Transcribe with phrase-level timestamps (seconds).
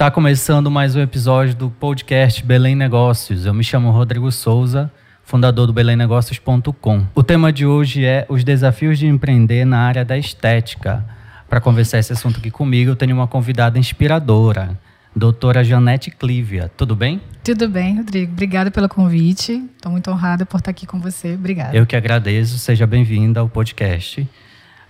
[0.00, 3.44] Está começando mais um episódio do podcast Belém Negócios.
[3.44, 4.90] Eu me chamo Rodrigo Souza,
[5.22, 7.06] fundador do belemnegócios.com.
[7.14, 11.04] O tema de hoje é os desafios de empreender na área da estética.
[11.50, 14.70] Para conversar esse assunto aqui comigo, eu tenho uma convidada inspiradora,
[15.14, 16.70] doutora Janete Clívia.
[16.78, 17.20] Tudo bem?
[17.44, 18.32] Tudo bem, Rodrigo.
[18.32, 19.62] Obrigada pelo convite.
[19.76, 21.34] Estou muito honrada por estar aqui com você.
[21.34, 21.76] Obrigada.
[21.76, 22.56] Eu que agradeço.
[22.58, 24.26] Seja bem-vinda ao podcast.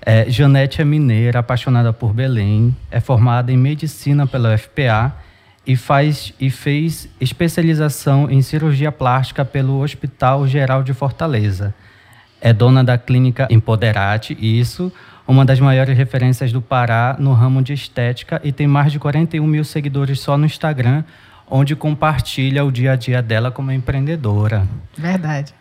[0.05, 5.14] É, Janete é mineira, apaixonada por Belém, é formada em medicina pela UFPA
[5.67, 11.75] e, faz, e fez especialização em cirurgia plástica pelo Hospital Geral de Fortaleza.
[12.40, 14.90] É dona da clínica Empoderate, isso,
[15.29, 19.46] uma das maiores referências do Pará no ramo de estética e tem mais de 41
[19.46, 21.04] mil seguidores só no Instagram,
[21.46, 24.67] onde compartilha o dia a dia dela como empreendedora.
[24.96, 25.60] Verdade.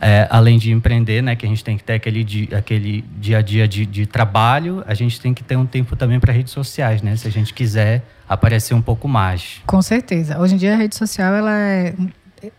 [0.00, 3.38] É, além de empreender, né, que a gente tem que ter aquele dia, aquele dia
[3.38, 6.52] a dia de, de trabalho, a gente tem que ter um tempo também para redes
[6.52, 9.60] sociais, né, se a gente quiser aparecer um pouco mais.
[9.66, 10.38] Com certeza.
[10.38, 11.94] Hoje em dia a rede social ela é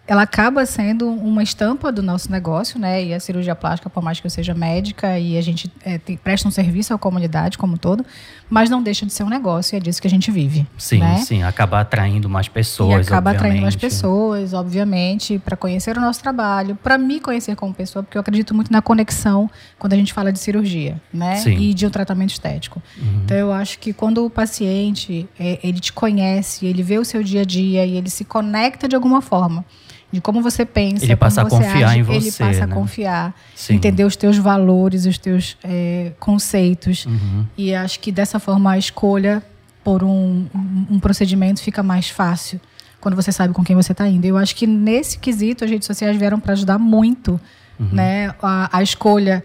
[0.07, 3.03] ela acaba sendo uma estampa do nosso negócio, né?
[3.03, 6.17] E a cirurgia plástica, por mais que eu seja médica e a gente é, tem,
[6.17, 8.05] presta um serviço à comunidade como um todo,
[8.49, 10.67] mas não deixa de ser um negócio e é disso que a gente vive.
[10.77, 11.17] Sim, né?
[11.17, 13.05] sim, acaba atraindo mais pessoas.
[13.05, 13.37] E acaba obviamente.
[13.37, 18.17] atraindo mais pessoas, obviamente, para conhecer o nosso trabalho, para me conhecer como pessoa, porque
[18.17, 21.37] eu acredito muito na conexão quando a gente fala de cirurgia, né?
[21.37, 21.57] Sim.
[21.57, 22.81] E de um tratamento estético.
[22.97, 23.21] Uhum.
[23.23, 27.23] Então eu acho que quando o paciente é, ele te conhece, ele vê o seu
[27.23, 29.63] dia a dia e ele se conecta de alguma forma
[30.11, 32.73] de como você pensa, Ele passa como a confiar age, em ele você, passa né?
[32.73, 33.75] a confiar, Sim.
[33.75, 37.05] entender os teus valores, os teus é, conceitos.
[37.05, 37.45] Uhum.
[37.57, 39.43] E acho que dessa forma a escolha
[39.83, 42.59] por um, um, um procedimento fica mais fácil
[42.99, 44.25] quando você sabe com quem você está indo.
[44.25, 47.39] Eu acho que nesse quesito as redes sociais vieram para ajudar muito,
[47.79, 47.87] Uhum.
[47.93, 49.41] né, a, a escolha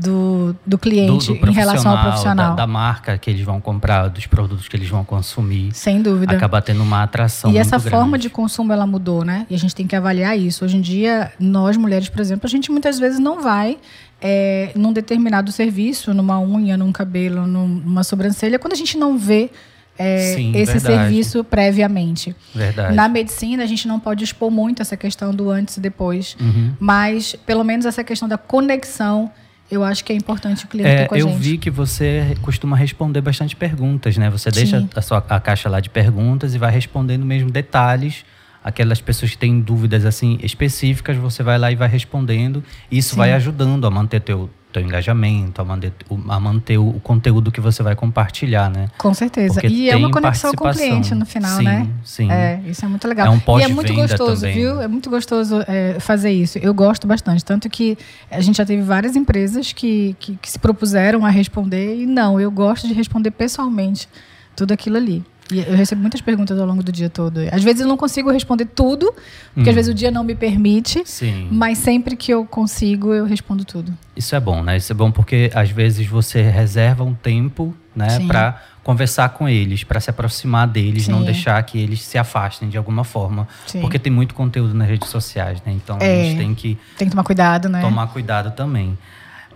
[0.00, 2.50] do, do cliente Do- do em relação ao profissional.
[2.50, 5.70] Da, da marca que eles vão comprar, dos produtos que eles vão consumir.
[5.74, 6.36] Sem dúvida.
[6.36, 8.22] Acaba tendo uma atração E essa muito forma grande.
[8.22, 9.46] de consumo ela mudou, né?
[9.50, 10.64] E a gente tem que avaliar isso.
[10.64, 13.78] Hoje em dia, nós mulheres, por exemplo, a gente muitas vezes não vai
[14.20, 19.16] é, num determinado serviço, numa unha, num cabelo, num- numa sobrancelha, quando a gente não
[19.16, 19.50] vê
[19.98, 20.82] é, Sim, esse verdade.
[21.02, 22.34] serviço previamente.
[22.54, 22.94] Verdade.
[22.94, 26.72] Na medicina, a gente não pode expor muito essa questão do antes e depois, Uhum.
[26.80, 29.30] mas pelo menos essa questão da conexão,
[29.70, 31.38] eu acho que é importante o cliente ter É, com a eu gente.
[31.38, 34.28] vi que você costuma responder bastante perguntas, né?
[34.30, 38.24] Você deixa a, sua, a caixa lá de perguntas e vai respondendo mesmo detalhes.
[38.62, 42.62] Aquelas pessoas que têm dúvidas assim específicas, você vai lá e vai respondendo.
[42.90, 43.16] E isso Sim.
[43.16, 47.50] vai ajudando a manter teu, teu engajamento, a manter, o- a manter o, o conteúdo
[47.50, 48.88] que você vai compartilhar, né?
[48.98, 49.54] Com certeza.
[49.54, 51.88] Porque e é uma conexão com o cliente no final, Sim, né?
[52.04, 52.30] sim.
[52.30, 53.26] É, isso é muito legal.
[53.26, 54.54] É um e é muito gostoso, também.
[54.54, 54.80] viu?
[54.80, 56.58] É muito gostoso é, fazer isso.
[56.58, 57.44] Eu gosto bastante.
[57.44, 57.96] Tanto que
[58.30, 62.40] a gente já teve várias empresas que, que, que se propuseram a responder e não,
[62.40, 64.08] eu gosto de responder pessoalmente
[64.56, 65.24] tudo aquilo ali.
[65.52, 67.40] E eu recebo muitas perguntas ao longo do dia todo.
[67.52, 69.12] Às vezes eu não consigo responder tudo,
[69.54, 69.70] porque Hum.
[69.70, 71.48] às vezes o dia não me permite, Sim.
[71.50, 73.92] mas sempre que eu consigo, eu respondo tudo.
[74.16, 74.76] Isso é bom, né?
[74.76, 79.84] Isso é bom porque às vezes você reserva um tempo, né, para conversar com eles,
[79.84, 81.24] para se aproximar deles, não Sim.
[81.26, 83.80] deixar que eles se afastem de alguma forma, Sim.
[83.80, 85.72] porque tem muito conteúdo nas redes sociais, né?
[85.72, 86.24] Então a É.
[86.24, 87.80] gente tem que Tem que tomar cuidado, né?
[87.80, 88.96] tomar cuidado também.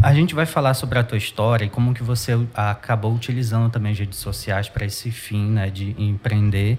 [0.04, 3.92] A gente vai falar sobre a tua história e como que você acabou utilizando também
[3.92, 6.76] as redes sociais para esse fim, né, de empreender.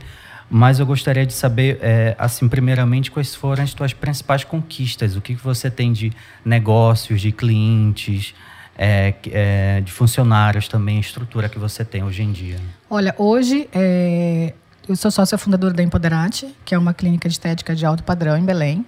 [0.47, 5.15] Mas eu gostaria de saber, é, assim, primeiramente, quais foram as tuas principais conquistas?
[5.15, 6.13] O que, que você tem de
[6.45, 8.35] negócios, de clientes,
[8.77, 12.59] é, é, de funcionários também, a estrutura que você tem hoje em dia?
[12.87, 14.53] Olha, hoje é,
[14.87, 18.37] eu sou sócia fundadora da Empoderate, que é uma clínica de estética de alto padrão
[18.37, 18.85] em Belém.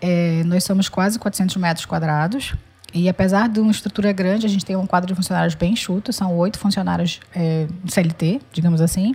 [0.00, 2.54] É, nós somos quase 400 metros quadrados.
[2.94, 6.12] E apesar de uma estrutura grande, a gente tem um quadro de funcionários bem enxuto,
[6.12, 9.14] são oito funcionários é, CLT, digamos assim,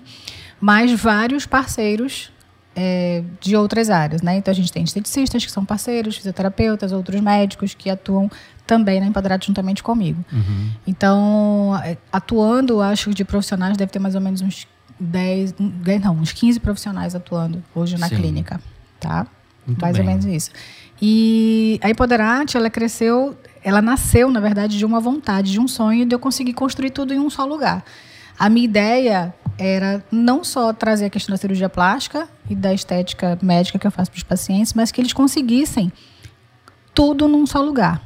[0.59, 2.31] mais vários parceiros
[2.75, 4.37] é, de outras áreas, né?
[4.37, 8.29] Então a gente tem esteticistas que são parceiros, fisioterapeutas, outros médicos que atuam
[8.67, 10.23] também na Empoderate juntamente comigo.
[10.31, 10.71] Uhum.
[10.85, 14.67] Então, é, atuando, acho de profissionais deve ter mais ou menos uns
[14.99, 15.71] 10, um,
[16.03, 18.17] não, uns 15 profissionais atuando hoje na Sim.
[18.17, 18.59] clínica,
[18.99, 19.25] tá?
[19.65, 20.05] Muito mais bem.
[20.05, 20.51] ou menos isso.
[21.01, 26.05] E a Empoderate, ela cresceu, ela nasceu, na verdade, de uma vontade, de um sonho
[26.05, 27.83] de eu conseguir construir tudo em um só lugar.
[28.39, 33.37] A minha ideia era não só trazer a questão da cirurgia plástica e da estética
[33.41, 35.91] médica que eu faço para os pacientes, mas que eles conseguissem
[36.93, 38.01] tudo num só lugar.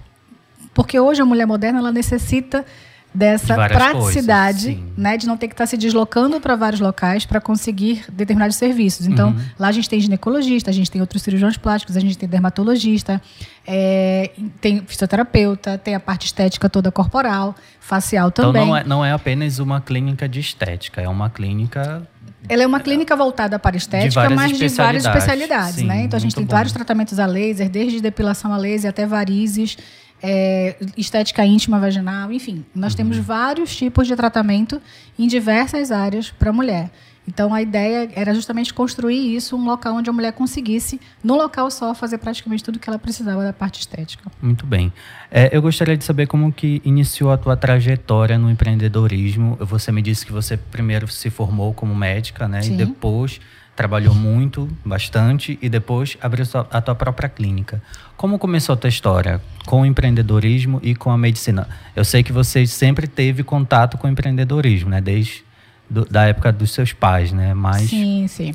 [0.74, 2.66] Porque hoje a mulher moderna ela necessita
[3.14, 7.26] dessa De praticidade, coisas, né, de não ter que estar se deslocando para vários locais
[7.26, 9.06] para conseguir determinados serviços.
[9.06, 9.40] Então, Uhum.
[9.60, 13.22] lá a gente tem ginecologista, a gente tem outros cirurgiões plásticos, a gente tem dermatologista,
[13.68, 14.32] é,
[14.62, 18.66] tem fisioterapeuta, tem a parte estética toda corporal, facial Então também.
[18.66, 22.08] não é, não é apenas uma clínica de estética, é uma clínica
[22.48, 26.04] Ela é uma clínica voltada para estética, mas de várias especialidades, Sim, né?
[26.04, 26.52] Então a gente tem bom.
[26.56, 29.78] vários tratamentos a laser, desde depilação a laser até varizes,
[30.22, 32.64] é, estética íntima vaginal, enfim.
[32.76, 32.98] Nós uhum.
[32.98, 34.82] temos vários tipos de tratamento
[35.18, 36.92] em diversas áreas para a mulher.
[37.28, 41.70] Então a ideia era justamente construir isso, um local onde a mulher conseguisse, no local
[41.70, 44.30] só, fazer praticamente tudo que ela precisava da parte estética.
[44.42, 44.92] Muito bem.
[45.30, 49.56] É, eu gostaria de saber como que iniciou a tua trajetória no empreendedorismo.
[49.62, 52.64] Você me disse que você primeiro se formou como médica, né?
[52.64, 52.74] Sim.
[52.74, 53.40] E depois
[53.82, 57.82] trabalhou muito, bastante, e depois abriu a tua própria clínica.
[58.16, 61.68] Como começou a tua história com o empreendedorismo e com a medicina?
[61.96, 65.02] Eu sei que você sempre teve contato com o empreendedorismo, né?
[65.02, 65.44] Desde
[65.90, 67.56] do, da época dos seus pais, né?
[67.56, 67.90] Mas...
[67.90, 68.52] Sim, sim.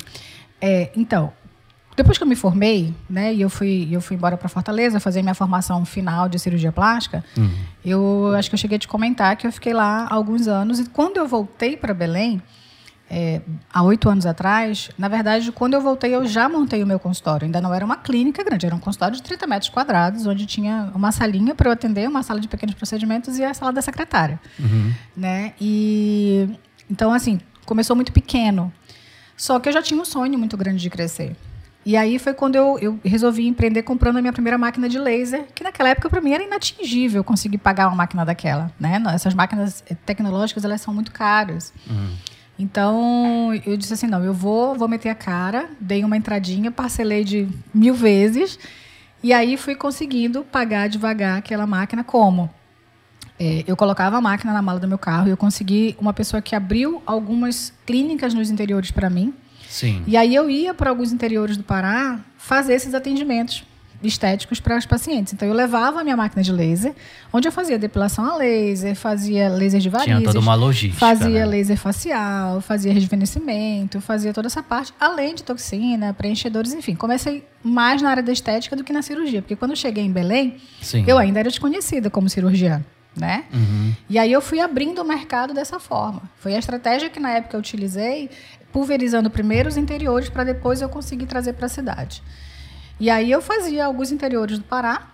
[0.61, 1.33] É, então,
[1.97, 5.21] depois que eu me formei, né, e eu fui, eu fui embora para Fortaleza fazer
[5.21, 7.51] minha formação final de cirurgia plástica, uhum.
[7.83, 10.85] eu acho que eu cheguei a te comentar que eu fiquei lá alguns anos e
[10.85, 12.41] quando eu voltei para Belém,
[13.09, 13.41] é,
[13.73, 17.45] há oito anos atrás, na verdade, quando eu voltei, eu já montei o meu consultório.
[17.45, 20.91] Ainda não era uma clínica grande, era um consultório de 30 metros quadrados, onde tinha
[20.93, 24.39] uma salinha para eu atender, uma sala de pequenos procedimentos e a sala da secretária.
[24.59, 24.93] Uhum.
[25.15, 25.53] Né?
[25.59, 26.49] E
[26.89, 28.71] então, assim, começou muito pequeno.
[29.35, 31.35] Só que eu já tinha um sonho muito grande de crescer.
[31.85, 35.45] E aí foi quando eu, eu resolvi empreender comprando a minha primeira máquina de laser,
[35.55, 38.69] que naquela época para mim era inatingível conseguir pagar uma máquina daquela.
[38.77, 39.01] Né?
[39.13, 41.73] Essas máquinas tecnológicas elas são muito caras.
[41.89, 42.09] Uhum.
[42.57, 47.23] Então eu disse assim, não, eu vou, vou meter a cara, dei uma entradinha, parcelei
[47.23, 48.57] de mil vezes
[49.21, 52.49] e aí fui conseguindo pagar devagar aquela máquina como
[53.39, 56.41] é, eu colocava a máquina na mala do meu carro e eu consegui uma pessoa
[56.41, 59.33] que abriu algumas clínicas nos interiores para mim.
[59.69, 60.03] Sim.
[60.07, 63.63] E aí eu ia para alguns interiores do Pará fazer esses atendimentos
[64.03, 65.33] estéticos para os pacientes.
[65.33, 66.93] Então eu levava a minha máquina de laser,
[67.33, 71.29] onde eu fazia depilação a laser, fazia laser de varizes, Tinha toda uma logística, fazia
[71.29, 71.45] né?
[71.45, 76.95] laser facial, fazia rejuvenescimento, fazia toda essa parte, além de toxina, preenchedores, enfim.
[76.95, 80.11] Comecei mais na área da estética do que na cirurgia, porque quando eu cheguei em
[80.11, 81.03] Belém, Sim.
[81.07, 82.83] eu ainda era desconhecida como cirurgiã
[83.17, 83.45] né?
[83.51, 83.93] Uhum.
[84.09, 86.21] E aí eu fui abrindo o mercado dessa forma.
[86.37, 88.29] Foi a estratégia que na época eu utilizei,
[88.71, 92.21] pulverizando primeiro os interiores para depois eu conseguir trazer para a cidade.
[92.99, 95.07] E aí eu fazia alguns interiores do Pará,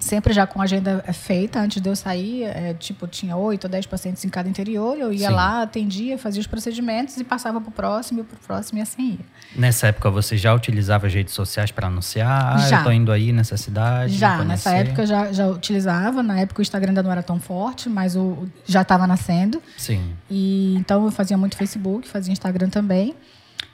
[0.00, 3.70] sempre já com agenda é, feita antes de eu sair, é, tipo, tinha oito ou
[3.70, 5.34] dez pacientes em cada interior, eu ia Sim.
[5.34, 9.10] lá, atendia, fazia os procedimentos e passava para o próximo, para o próximo e assim
[9.12, 9.26] ia.
[9.54, 12.56] Nessa época você já utilizava as redes sociais para anunciar?
[12.56, 12.76] Ah, já.
[12.76, 14.16] eu estou indo aí nessa cidade?
[14.16, 17.88] Já, nessa época já, já utilizava, na época o Instagram ainda não era tão forte,
[17.88, 19.62] mas o, já estava nascendo.
[19.76, 20.14] Sim.
[20.30, 23.14] E, então eu fazia muito Facebook, fazia Instagram também.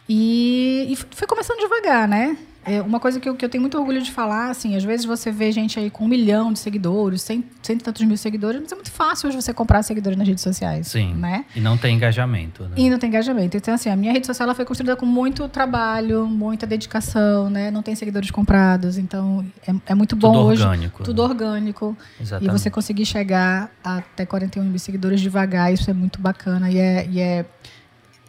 [0.08, 2.36] E, e foi começando devagar, né?
[2.66, 5.06] É uma coisa que eu, que eu tenho muito orgulho de falar, assim, às vezes
[5.06, 8.60] você vê gente aí com um milhão de seguidores, cento, cento e tantos mil seguidores,
[8.60, 10.88] mas é muito fácil hoje você comprar seguidores nas redes sociais.
[10.88, 11.14] Sim.
[11.14, 11.44] Né?
[11.54, 12.64] E não tem engajamento.
[12.64, 12.70] Né?
[12.76, 13.56] E não tem engajamento.
[13.56, 17.70] Então, assim, a minha rede social ela foi construída com muito trabalho, muita dedicação, né?
[17.70, 18.98] Não tem seguidores comprados.
[18.98, 20.62] Então, é, é muito bom tudo hoje.
[20.62, 21.28] Orgânico, tudo né?
[21.28, 21.96] orgânico.
[22.20, 22.52] Exatamente.
[22.52, 26.68] E você conseguir chegar até 41 mil seguidores devagar, isso é muito bacana.
[26.68, 27.46] E é, e é...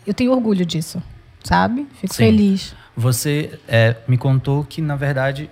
[0.05, 1.01] Eu tenho orgulho disso,
[1.43, 1.87] sabe?
[1.99, 2.25] Fico Sim.
[2.25, 2.75] feliz.
[2.97, 5.51] Você é, me contou que, na verdade,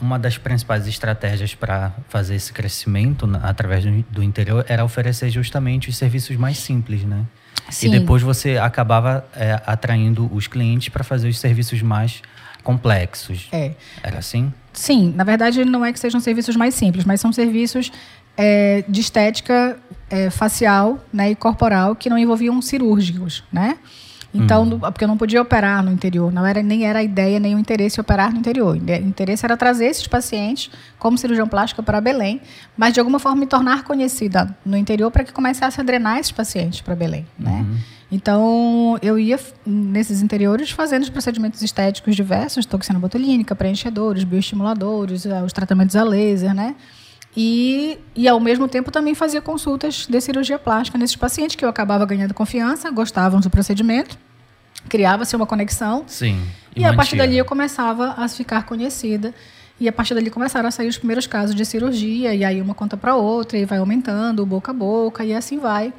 [0.00, 5.96] uma das principais estratégias para fazer esse crescimento através do, interior era oferecer justamente os
[5.96, 7.24] serviços mais simples, né?
[7.70, 7.86] Sim.
[7.86, 12.20] E depois você acabava é, atraindo os clientes para fazer os serviços mais
[12.64, 13.48] complexos.
[13.52, 13.72] É.
[14.02, 14.52] Era assim?
[14.72, 17.92] Sim, na verdade não é que sejam serviços mais simples, mas são serviços
[18.36, 19.78] é, de estética
[20.10, 23.78] é, facial né, e corporal que não envolviam cirúrgicos, né?
[24.34, 24.80] Então, uhum.
[24.80, 27.58] porque eu não podia operar no interior, não era nem era a ideia nem o
[27.58, 28.76] interesse operar no interior.
[28.76, 32.40] O interesse era trazer esses pacientes como cirurgião plástico para Belém,
[32.76, 36.32] mas de alguma forma me tornar conhecida no interior para que começasse a drenar esses
[36.32, 37.64] pacientes para Belém, né?
[37.68, 37.76] Uhum.
[38.10, 45.42] Então, eu ia nesses interiores fazendo os procedimentos estéticos diversos, toxina botulínica, preenchedores, bioestimuladores, eh,
[45.42, 46.74] os tratamentos a laser, né?
[47.36, 51.68] E, e, ao mesmo tempo, também fazia consultas de cirurgia plástica nesses pacientes que eu
[51.68, 54.16] acabava ganhando confiança, gostavam do procedimento,
[54.88, 56.04] criava-se uma conexão.
[56.06, 56.40] Sim.
[56.76, 59.34] E, e a partir dali eu começava a ficar conhecida.
[59.80, 62.74] E a partir dali começaram a sair os primeiros casos de cirurgia, e aí uma
[62.74, 65.92] conta para outra, e vai aumentando, boca a boca, e assim vai.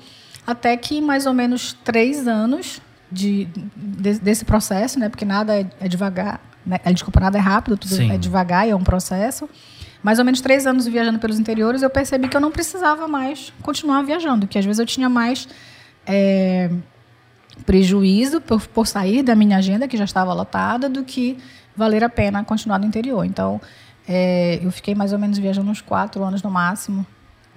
[0.47, 2.79] Até que mais ou menos três anos
[3.11, 5.09] de, de desse processo, né?
[5.09, 6.79] Porque nada é, é devagar, né?
[6.93, 8.11] Desculpa, nada é rápido, tudo Sim.
[8.11, 9.49] é devagar e é um processo
[10.05, 13.51] mais ou menos três anos viajando pelos interiores, eu percebi que eu não precisava mais
[13.63, 15.47] continuar viajando, que às vezes eu tinha mais
[16.05, 16.69] é,
[17.65, 21.39] prejuízo por, por sair da minha agenda, que já estava lotada, do que
[21.75, 23.25] valer a pena continuar no interior.
[23.25, 23.59] Então,
[24.07, 27.03] é, eu fiquei mais ou menos viajando uns quatro anos no máximo,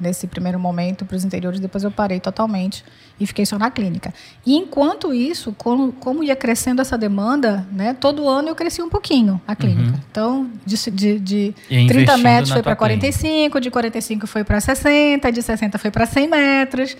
[0.00, 2.84] nesse primeiro momento para os interiores, depois eu parei totalmente
[3.18, 4.14] e fiquei só na clínica.
[4.46, 8.88] E enquanto isso, como, como ia crescendo essa demanda, né, todo ano eu cresci um
[8.88, 9.92] pouquinho a clínica.
[9.92, 10.00] Uhum.
[10.10, 15.42] Então, de, de, de 30 metros foi para 45, de 45 foi para 60, de
[15.42, 16.96] 60 foi para 100 metros,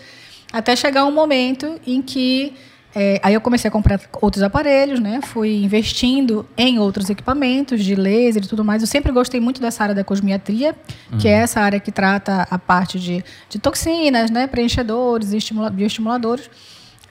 [0.52, 2.54] até chegar um momento em que
[2.94, 5.20] é, aí eu comecei a comprar outros aparelhos, né?
[5.22, 8.82] Fui investindo em outros equipamentos de laser e tudo mais.
[8.82, 10.74] Eu sempre gostei muito dessa área da cosmiatria,
[11.12, 11.18] uhum.
[11.18, 14.46] que é essa área que trata a parte de, de toxinas, né?
[14.46, 16.48] Preenchedores, estimula, bioestimuladores.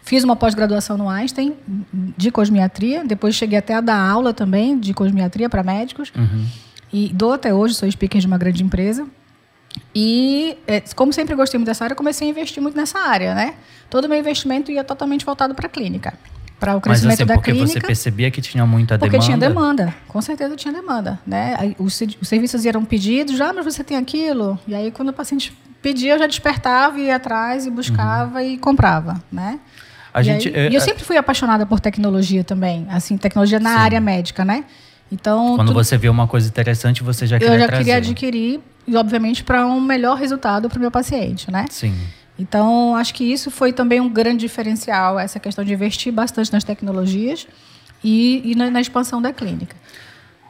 [0.02, 1.54] Fiz uma pós-graduação no Einstein
[2.18, 3.04] de cosmiatria.
[3.06, 6.12] Depois cheguei até a dar aula também de cosmiatria para médicos.
[6.16, 6.46] Uhum.
[6.92, 9.06] E dou até hoje, sou speaker de uma grande empresa.
[10.00, 13.56] E, é, como sempre gostei muito dessa área, comecei a investir muito nessa área, né?
[13.90, 16.14] Todo o meu investimento ia totalmente voltado para a clínica.
[16.60, 17.66] Para o crescimento Mas, assim, da porque clínica.
[17.66, 19.26] Porque você percebia que tinha muita porque demanda?
[19.26, 19.96] Porque tinha demanda.
[20.08, 21.20] Com certeza tinha demanda.
[21.26, 21.74] Né?
[21.80, 24.60] Os, os serviços eram pedidos, já, ah, mas você tem aquilo?
[24.68, 25.52] E aí, quando o paciente
[25.82, 28.46] pedia, eu já despertava, ia atrás e buscava uhum.
[28.46, 29.60] e comprava, né?
[30.14, 33.72] A e, gente, aí, é, eu sempre fui apaixonada por tecnologia também, assim, tecnologia na
[33.72, 33.78] sim.
[33.78, 34.64] área médica, né?
[35.12, 35.84] Então, quando tudo...
[35.84, 37.84] você vê uma coisa interessante, você já queria Eu já trazer.
[37.84, 41.66] queria adquirir e obviamente para um melhor resultado para o meu paciente, né?
[41.70, 41.94] Sim.
[42.40, 46.64] Então, acho que isso foi também um grande diferencial, essa questão de investir bastante nas
[46.64, 47.48] tecnologias
[48.04, 49.76] e, e na, na, expansão da clínica.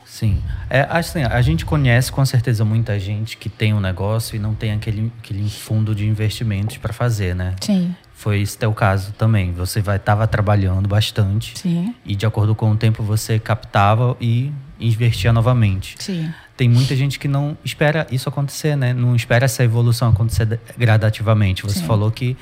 [0.06, 0.42] Sim.
[0.70, 4.54] É, assim, a gente conhece com certeza muita gente que tem um negócio e não
[4.54, 7.56] tem aquele, aquele fundo de investimentos para fazer, né?
[7.62, 7.96] Sim.
[8.14, 9.54] Foi esse teu caso também.
[9.54, 11.58] Você estava trabalhando bastante.
[11.58, 11.94] Sim.
[12.06, 15.96] E de acordo com o tempo você captava e investia novamente.
[16.00, 18.92] Sim tem muita gente que não espera isso acontecer, né?
[18.92, 21.62] Não espera essa evolução acontecer gradativamente.
[21.62, 21.86] Você Sim.
[21.86, 22.36] falou que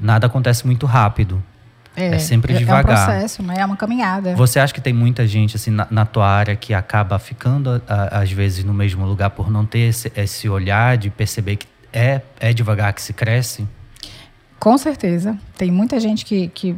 [0.00, 1.42] nada acontece muito rápido.
[1.94, 2.96] É, é sempre devagar.
[2.96, 3.56] É um processo, né?
[3.58, 4.34] É uma caminhada.
[4.36, 8.20] Você acha que tem muita gente assim na, na tua área que acaba ficando a,
[8.20, 12.22] às vezes no mesmo lugar por não ter esse, esse olhar de perceber que é,
[12.40, 13.68] é devagar que se cresce?
[14.58, 15.36] Com certeza.
[15.56, 16.76] Tem muita gente que, que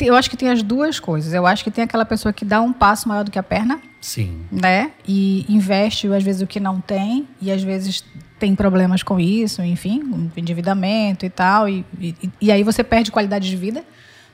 [0.00, 1.32] eu acho que tem as duas coisas.
[1.32, 3.80] Eu acho que tem aquela pessoa que dá um passo maior do que a perna.
[4.00, 4.40] Sim.
[4.50, 4.92] Né?
[5.06, 7.28] E investe, às vezes, o que não tem.
[7.40, 8.02] E, às vezes,
[8.38, 11.68] tem problemas com isso, enfim, endividamento e tal.
[11.68, 13.84] E, e, e, aí você perde qualidade de vida.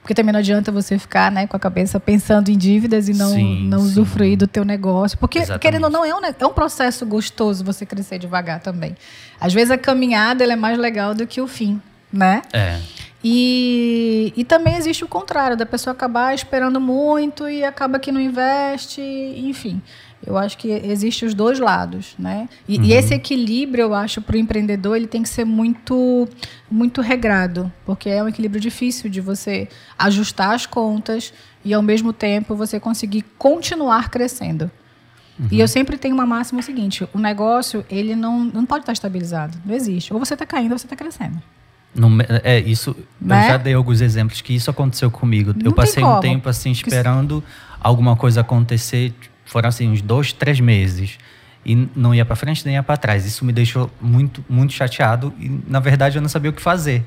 [0.01, 3.33] Porque também não adianta você ficar né, com a cabeça pensando em dívidas e não,
[3.33, 3.87] sim, não sim.
[3.87, 5.19] usufruir do teu negócio.
[5.19, 5.63] Porque, Exatamente.
[5.63, 8.97] querendo ou não, é um, é um processo gostoso você crescer devagar também.
[9.41, 11.83] Às vezes a caminhada é mais legal do que o fim,
[12.13, 12.43] né?
[12.53, 12.79] É.
[13.29, 18.21] E, e também existe o contrário, da pessoa acabar esperando muito e acaba que não
[18.21, 19.83] investe, enfim.
[20.25, 22.49] Eu acho que existe os dois lados, né?
[22.69, 22.85] E, uhum.
[22.85, 26.29] e esse equilíbrio, eu acho, para o empreendedor, ele tem que ser muito,
[26.71, 29.69] muito regrado, porque é um equilíbrio difícil de você
[29.99, 34.71] ajustar as contas e, ao mesmo tempo, você conseguir continuar crescendo.
[35.37, 35.49] Uhum.
[35.51, 38.93] E eu sempre tenho uma máxima o seguinte: o negócio ele não, não pode estar
[38.93, 40.15] estabilizado, não existe.
[40.15, 41.43] Ou você está caindo ou você está crescendo.
[41.97, 42.11] No,
[42.45, 42.95] é, isso.
[43.21, 43.45] Né?
[43.45, 45.55] Eu já dei alguns exemplos que isso aconteceu comigo.
[45.57, 47.43] Não eu passei um tempo assim esperando
[47.81, 49.15] alguma coisa acontecer.
[49.45, 51.19] Foram assim uns dois, três meses
[51.67, 53.27] e não ia para frente nem ia para trás.
[53.27, 57.05] Isso me deixou muito, muito chateado e na verdade eu não sabia o que fazer.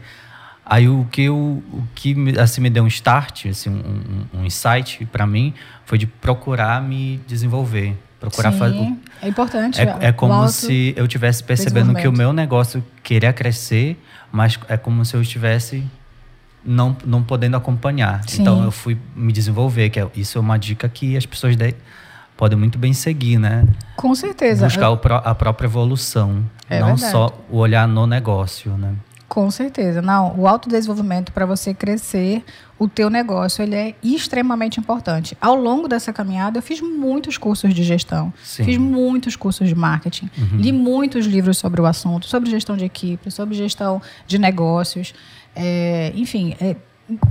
[0.66, 5.04] Aí o que eu, o que assim me deu um start, assim, um, um, insight
[5.06, 5.54] para mim
[5.86, 8.94] foi de procurar me desenvolver, procurar fazer.
[9.22, 9.82] É importante.
[9.82, 13.98] É, é como se eu tivesse percebendo que o meu negócio queria crescer
[14.32, 15.84] mas é como se eu estivesse
[16.64, 18.22] não, não podendo acompanhar.
[18.28, 18.42] Sim.
[18.42, 21.76] Então eu fui me desenvolver, que é, isso é uma dica que as pessoas de,
[22.38, 23.66] podem muito bem seguir, né?
[23.96, 24.66] Com certeza.
[24.66, 25.00] Buscar eu...
[25.24, 27.12] a própria evolução, é não verdade.
[27.12, 28.94] só o olhar no negócio, né?
[29.30, 30.02] Com certeza.
[30.02, 32.44] Não, o autodesenvolvimento para você crescer
[32.80, 35.38] o teu negócio, ele é extremamente importante.
[35.40, 38.64] Ao longo dessa caminhada, eu fiz muitos cursos de gestão, Sim.
[38.64, 40.58] fiz muitos cursos de marketing, uhum.
[40.58, 45.14] li muitos livros sobre o assunto, sobre gestão de equipe, sobre gestão de negócios.
[45.56, 46.76] É, enfim, é,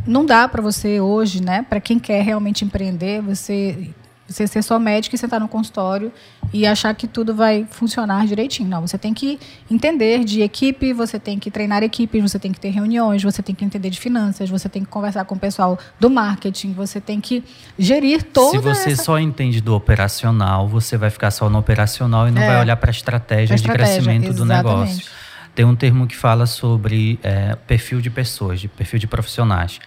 [0.06, 3.90] não dá para você hoje, né, para quem quer realmente empreender, você
[4.28, 6.12] você ser só médico e sentar no consultório
[6.52, 8.68] e achar que tudo vai funcionar direitinho.
[8.68, 9.38] Não, você tem que
[9.70, 13.54] entender de equipe, você tem que treinar equipes, você tem que ter reuniões, você tem
[13.54, 17.20] que entender de finanças, você tem que conversar com o pessoal do marketing, você tem
[17.20, 17.42] que
[17.78, 19.04] gerir toda Se você essa...
[19.04, 22.76] só entende do operacional, você vai ficar só no operacional e não é, vai olhar
[22.76, 24.36] para a estratégia, de crescimento exatamente.
[24.36, 25.06] do negócio.
[25.54, 29.80] Tem um termo que fala sobre é, perfil de pessoas, de perfil de profissionais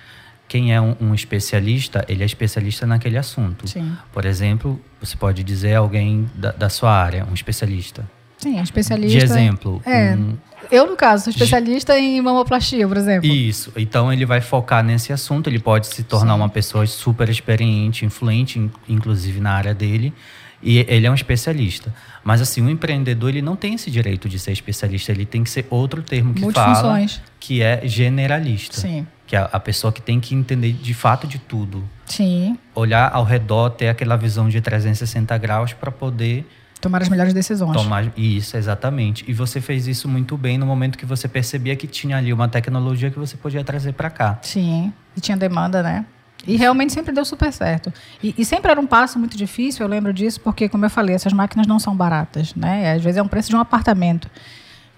[0.51, 3.65] quem é um, um, especialista, ele é especialista naquele assunto.
[3.69, 3.95] Sim.
[4.11, 8.03] Por exemplo, você pode dizer alguém da, da sua área, um especialista.
[8.37, 9.17] Sim, é especialista.
[9.17, 9.81] De exemplo.
[9.85, 10.13] É.
[10.13, 10.35] Um,
[10.69, 12.01] eu, no caso, sou especialista de...
[12.01, 13.29] em mamoplastia, por exemplo.
[13.29, 13.71] Isso.
[13.77, 16.41] Então, ele vai focar nesse assunto, ele pode se tornar Sim.
[16.41, 20.13] uma pessoa super experiente, influente, inclusive na área dele.
[20.61, 21.93] E ele é um especialista.
[22.23, 25.49] Mas assim, o empreendedor ele não tem esse direito de ser especialista, ele tem que
[25.49, 27.05] ser outro termo que fala
[27.39, 28.79] que é generalista.
[28.79, 29.07] Sim.
[29.25, 31.83] Que é a pessoa que tem que entender de fato de tudo.
[32.05, 32.57] Sim.
[32.75, 36.45] Olhar ao redor, ter aquela visão de 360 graus para poder
[36.79, 37.73] tomar as melhores decisões.
[37.73, 39.23] Tomar isso, exatamente.
[39.27, 42.49] E você fez isso muito bem no momento que você percebia que tinha ali uma
[42.49, 44.39] tecnologia que você podia trazer para cá.
[44.41, 44.91] Sim.
[45.15, 46.05] E tinha demanda, né?
[46.45, 47.93] E realmente sempre deu super certo.
[48.21, 51.15] E, e, sempre era um passo muito difícil, eu lembro disso, porque, como eu falei,
[51.15, 52.93] essas máquinas não são baratas, né?
[52.93, 54.29] Às vezes é um preço de um apartamento.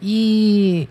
[0.02, 0.88] E,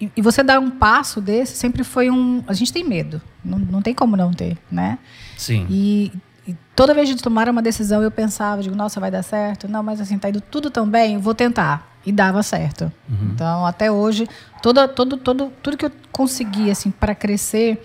[0.00, 2.42] e, e você dar um passo desse sempre foi um.
[2.46, 4.98] A gente tem medo, não, não tem como não ter, né?
[5.36, 5.66] Sim.
[5.68, 6.12] E,
[6.46, 9.68] e toda vez de tomar uma decisão, eu pensava, digo, nossa, vai dar certo?
[9.68, 11.88] Não, mas assim, tá indo tudo tão bem, vou tentar.
[12.06, 12.90] E dava certo.
[13.08, 13.32] Uhum.
[13.34, 14.26] Então, até hoje,
[14.62, 17.82] toda, todo, todo, tudo que eu consegui, assim, para crescer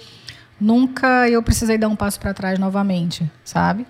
[0.60, 3.86] nunca eu precisei dar um passo para trás novamente, sabe?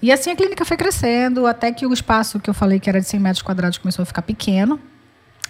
[0.00, 3.00] E assim a clínica foi crescendo, até que o espaço que eu falei que era
[3.00, 4.80] de 100 metros quadrados começou a ficar pequeno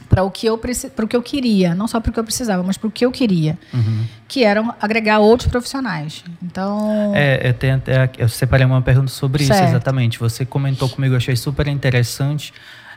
[0.08, 2.24] para o que eu para o que eu queria, não só para o que eu
[2.24, 4.04] precisava, mas para o que eu queria, uhum.
[4.28, 6.22] que eram agregar outros profissionais.
[6.42, 9.60] Então, é, eu tenho até eu separei uma pergunta sobre certo.
[9.60, 10.18] isso exatamente.
[10.18, 12.52] Você comentou comigo, eu achei super interessante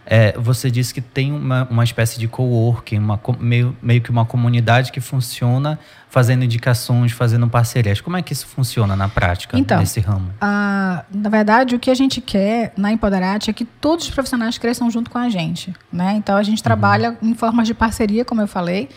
[0.05, 4.25] é, você disse que tem uma, uma espécie de coworking, uma, meio, meio que uma
[4.25, 7.99] comunidade que funciona fazendo indicações, fazendo parcerias.
[7.99, 10.29] Como é que isso funciona na prática, então, nesse ramo?
[10.39, 14.57] A, na verdade, o que a gente quer na Empoderate é que todos os profissionais
[14.57, 15.73] cresçam junto com a gente.
[15.91, 16.13] Né?
[16.17, 16.63] Então, a gente uhum.
[16.63, 18.89] trabalha em formas de parceria, como eu falei.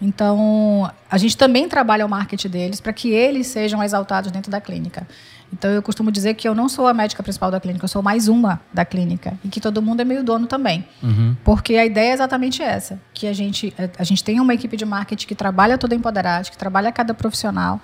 [0.00, 4.60] Então, a gente também trabalha o marketing deles para que eles sejam exaltados dentro da
[4.60, 5.06] clínica.
[5.52, 8.02] Então, eu costumo dizer que eu não sou a médica principal da clínica, eu sou
[8.02, 9.38] mais uma da clínica.
[9.44, 10.84] E que todo mundo é meio dono também.
[11.02, 11.36] Uhum.
[11.44, 14.84] Porque a ideia é exatamente essa: que a gente, a gente tem uma equipe de
[14.84, 17.80] marketing que trabalha toda empoderada, que trabalha cada profissional.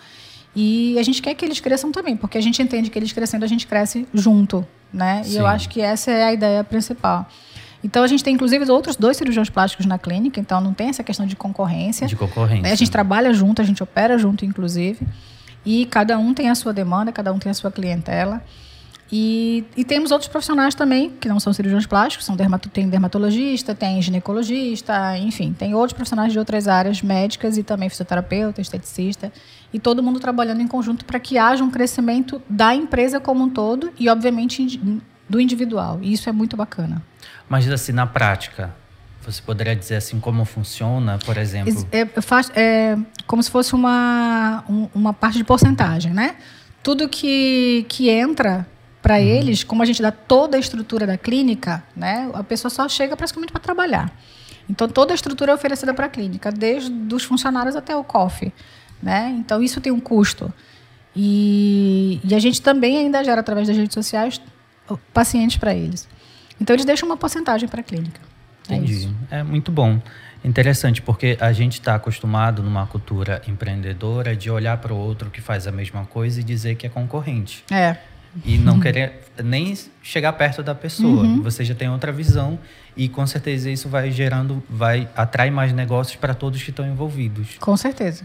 [0.54, 3.44] E a gente quer que eles cresçam também, porque a gente entende que eles crescendo,
[3.44, 4.66] a gente cresce junto.
[4.92, 5.22] Né?
[5.24, 7.26] E eu acho que essa é a ideia principal.
[7.82, 11.02] Então a gente tem inclusive outros dois cirurgiões plásticos na clínica, então não tem essa
[11.02, 12.06] questão de concorrência.
[12.06, 12.72] De concorrência.
[12.72, 15.00] A gente trabalha junto, a gente opera junto, inclusive.
[15.64, 18.42] E cada um tem a sua demanda, cada um tem a sua clientela.
[19.14, 23.74] E, e temos outros profissionais também, que não são cirurgiões plásticos, são dermato, tem dermatologista,
[23.74, 29.30] tem ginecologista, enfim, tem outros profissionais de outras áreas médicas e também fisioterapeuta, esteticista,
[29.70, 33.50] e todo mundo trabalhando em conjunto para que haja um crescimento da empresa como um
[33.50, 34.80] todo e, obviamente,
[35.28, 35.98] do individual.
[36.00, 37.02] E isso é muito bacana.
[37.50, 38.74] Mas, assim, na prática,
[39.24, 41.72] você poderia dizer assim como funciona, por exemplo?
[41.92, 42.08] É,
[42.60, 46.36] é como se fosse uma, uma parte de porcentagem, né?
[46.82, 48.66] Tudo que, que entra
[49.00, 49.20] para uhum.
[49.20, 52.30] eles, como a gente dá toda a estrutura da clínica, né?
[52.34, 54.12] A pessoa só chega praticamente para trabalhar.
[54.68, 58.52] Então toda a estrutura é oferecida para a clínica, desde os funcionários até o COF,
[59.02, 59.34] né?
[59.38, 60.52] Então isso tem um custo.
[61.14, 64.40] E, e a gente também ainda gera através das redes sociais
[65.12, 66.08] pacientes para eles.
[66.60, 68.31] Então eles deixam uma porcentagem para a clínica.
[68.68, 69.10] É Entendi.
[69.30, 70.00] É, é muito bom.
[70.44, 75.40] Interessante, porque a gente está acostumado numa cultura empreendedora de olhar para o outro que
[75.40, 77.64] faz a mesma coisa e dizer que é concorrente.
[77.70, 77.96] É.
[78.44, 78.80] E não uhum.
[78.80, 81.22] querer nem chegar perto da pessoa.
[81.22, 81.42] Uhum.
[81.42, 82.58] Você já tem outra visão
[82.96, 87.56] e com certeza isso vai gerando, vai atrair mais negócios para todos que estão envolvidos.
[87.60, 88.24] Com certeza.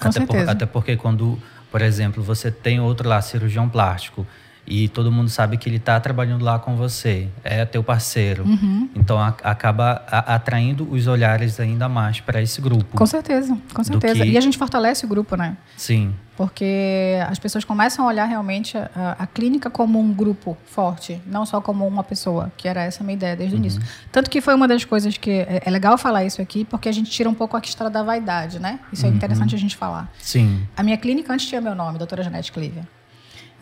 [0.00, 0.44] Com até certeza.
[0.44, 4.26] Por, até porque quando, por exemplo, você tem outro lá, cirurgião plástico,
[4.66, 8.44] e todo mundo sabe que ele está trabalhando lá com você, é teu parceiro.
[8.44, 8.88] Uhum.
[8.94, 12.96] Então a, acaba a, atraindo os olhares ainda mais para esse grupo.
[12.96, 14.24] Com certeza, com certeza.
[14.24, 14.30] Que...
[14.30, 15.56] E a gente fortalece o grupo, né?
[15.76, 16.14] Sim.
[16.36, 21.46] Porque as pessoas começam a olhar realmente a, a, clínica como um grupo forte, não
[21.46, 23.62] só como uma pessoa, que era essa a minha ideia desde uhum.
[23.62, 23.82] o início.
[24.12, 26.92] Tanto que foi uma das coisas que é, é, legal falar isso aqui, porque a
[26.92, 28.80] gente tira um pouco a história da vaidade, né?
[28.92, 29.14] Isso é uhum.
[29.14, 30.12] interessante a gente falar.
[30.18, 30.66] Sim.
[30.76, 32.86] A minha clínica antes tinha meu nome, doutora Janete Clívia.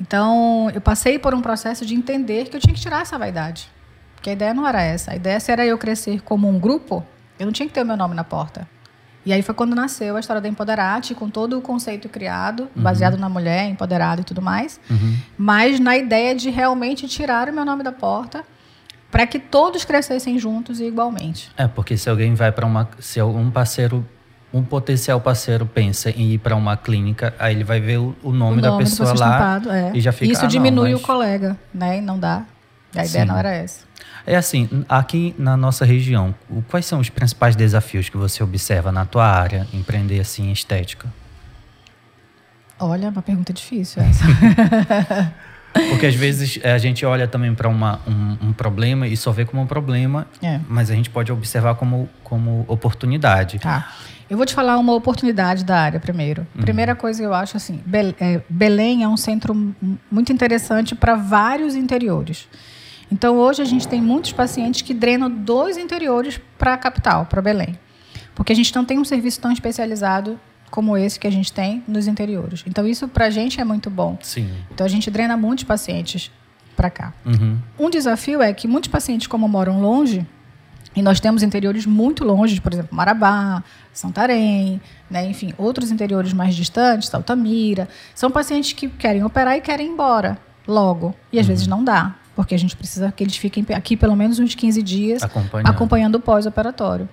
[0.01, 3.71] Então, eu passei por um processo de entender que eu tinha que tirar essa vaidade.
[4.15, 5.13] Porque a ideia não era essa.
[5.13, 7.05] A ideia era eu crescer como um grupo,
[7.39, 8.67] eu não tinha que ter o meu nome na porta.
[9.27, 12.83] E aí foi quando nasceu a história da Empoderate, com todo o conceito criado, uhum.
[12.83, 14.79] baseado na mulher, empoderada e tudo mais.
[14.91, 15.17] Uhum.
[15.39, 18.45] Mas na ideia de realmente tirar o meu nome da porta
[19.11, 21.51] para que todos crescessem juntos e igualmente.
[21.57, 22.89] É, porque se alguém vai para uma.
[22.99, 24.07] Se algum parceiro
[24.55, 28.33] um potencial parceiro pensa em ir para uma clínica, aí ele vai ver o, o,
[28.33, 29.91] nome, o nome, da pessoa lá é.
[29.97, 30.33] e já fica.
[30.33, 31.03] Isso ah, diminui não, mas...
[31.03, 31.99] o colega, né?
[31.99, 32.45] E não dá.
[32.95, 33.25] A ideia Sim.
[33.25, 33.85] não era essa.
[34.25, 36.33] É assim, aqui na nossa região,
[36.71, 41.13] quais são os principais desafios que você observa na tua área, empreender assim estética?
[42.79, 44.25] Olha, uma pergunta difícil essa.
[45.91, 47.83] Porque às vezes a gente olha também para um,
[48.41, 50.61] um, problema e só vê como um problema, é.
[50.69, 53.59] mas a gente pode observar como, como oportunidade.
[53.59, 53.93] Tá.
[54.35, 56.45] Eu vou te falar uma oportunidade da área primeiro.
[56.57, 56.63] Uhum.
[56.63, 57.81] Primeira coisa eu acho assim,
[58.19, 59.55] é, Belém é um centro
[60.11, 62.49] muito interessante para vários interiores.
[63.13, 67.41] Então, hoje a gente tem muitos pacientes que drenam dos interiores para a capital, para
[67.41, 67.79] Belém.
[68.35, 70.37] Porque a gente não tem um serviço tão especializado
[70.69, 72.65] como esse que a gente tem nos interiores.
[72.67, 74.19] Então, isso para a gente é muito bom.
[74.21, 74.51] Sim.
[74.73, 76.33] Então, a gente drena muitos pacientes
[76.75, 77.15] para cá.
[77.25, 77.57] Uhum.
[77.79, 80.27] Um desafio é que muitos pacientes, como moram longe,
[80.97, 84.81] e nós temos interiores muito longe, por exemplo, Marabá, Santarém,
[85.11, 89.91] né, enfim, outros interiores mais distantes, Altamira, são pacientes que querem operar e querem ir
[89.91, 91.15] embora logo.
[91.33, 91.53] E às Uhum.
[91.53, 94.83] vezes não dá, porque a gente precisa que eles fiquem aqui pelo menos uns 15
[94.83, 95.69] dias Acompanhando.
[95.71, 97.09] acompanhando o pós-operatório.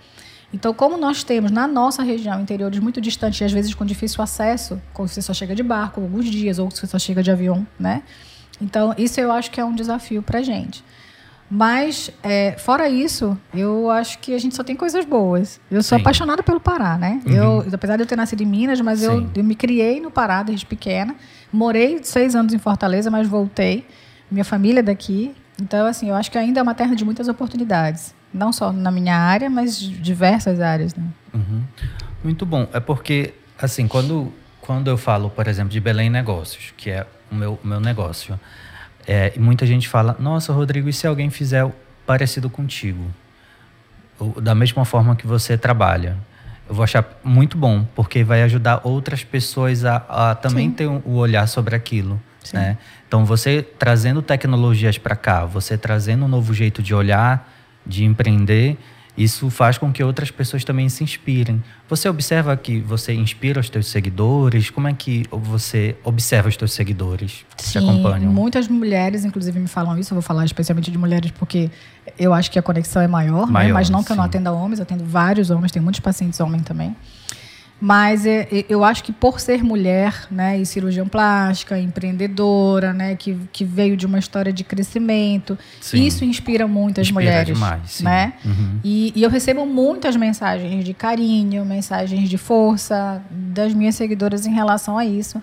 [0.53, 4.21] Então, como nós temos na nossa região interiores muito distantes e às vezes com difícil
[4.21, 7.65] acesso, quando você só chega de barco alguns dias ou você só chega de avião,
[7.79, 8.03] né?
[8.59, 10.83] Então, isso eu acho que é um desafio para gente.
[11.53, 15.59] Mas, é, fora isso, eu acho que a gente só tem coisas boas.
[15.69, 16.01] Eu sou Sim.
[16.01, 17.21] apaixonada pelo Pará, né?
[17.25, 20.43] Eu, apesar de eu ter nascido em Minas, mas eu, eu me criei no Pará
[20.43, 21.13] desde pequena.
[21.51, 23.85] Morei seis anos em Fortaleza, mas voltei.
[24.31, 25.35] Minha família é daqui.
[25.61, 28.15] Então, assim, eu acho que ainda é uma terra de muitas oportunidades.
[28.33, 30.95] Não só na minha área, mas diversas áreas.
[30.95, 31.03] Né?
[31.33, 31.63] Uhum.
[32.23, 32.65] Muito bom.
[32.71, 37.35] É porque, assim, quando, quando eu falo, por exemplo, de Belém Negócios, que é o
[37.35, 38.39] meu, o meu negócio,
[39.07, 41.69] é, e muita gente fala: Nossa, Rodrigo, e se alguém fizer
[42.05, 43.05] parecido contigo?
[44.19, 46.17] Ou da mesma forma que você trabalha?
[46.69, 50.75] Eu vou achar muito bom, porque vai ajudar outras pessoas a, a também Sim.
[50.75, 52.21] ter um- o olhar sobre aquilo.
[52.53, 52.77] Né?
[53.07, 57.51] Então, você trazendo tecnologias para cá, você trazendo um novo jeito de olhar,
[57.85, 58.77] de empreender,
[59.17, 61.61] isso faz com que outras pessoas também se inspirem.
[61.89, 64.69] Você observa que você inspira os teus seguidores?
[64.69, 68.31] Como é que você observa os teus seguidores que te acompanham?
[68.31, 70.13] muitas mulheres, inclusive, me falam isso.
[70.13, 71.69] Eu vou falar especialmente de mulheres porque
[72.17, 73.53] eu acho que a conexão é maior, né?
[73.53, 74.29] Maior, mas não que eu não sim.
[74.29, 76.95] atenda homens, eu atendo vários homens, tem muitos pacientes homens também.
[77.81, 83.15] Mas é, é, eu acho que por ser mulher, né, e cirurgião plástica, empreendedora, né,
[83.15, 86.05] que, que veio de uma história de crescimento, Sim.
[86.05, 88.03] isso inspira muitas Inspira mulheres, demais, sim.
[88.03, 88.33] né?
[88.45, 88.79] Uhum.
[88.83, 94.53] E, e eu recebo muitas mensagens de carinho, mensagens de força das minhas seguidoras em
[94.53, 95.41] relação a isso,